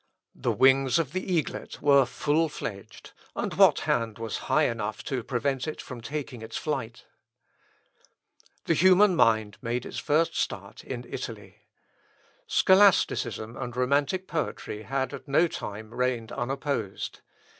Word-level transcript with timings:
The 0.33 0.51
wings 0.51 0.97
of 0.97 1.11
the 1.13 1.31
eaglet 1.31 1.79
were 1.79 2.07
full 2.07 2.49
fledged, 2.49 3.11
and 3.35 3.53
what 3.53 3.81
hand 3.81 4.17
was 4.17 4.39
high 4.49 4.63
enough 4.63 5.03
to 5.03 5.21
prevent 5.23 5.67
it 5.67 5.79
from 5.79 6.01
taking 6.01 6.41
its 6.41 6.57
flight? 6.57 7.05
The 8.65 8.73
human 8.73 9.15
mind 9.15 9.59
made 9.61 9.85
its 9.85 9.99
first 9.99 10.35
start 10.35 10.83
in 10.83 11.05
Italy. 11.07 11.67
Scholasticism 12.47 13.55
and 13.55 13.75
romantic 13.75 14.25
poetry 14.25 14.81
had 14.81 15.13
at 15.13 15.27
no 15.27 15.47
time 15.47 15.93
reigned 15.93 16.31
unopposed. 16.31 17.21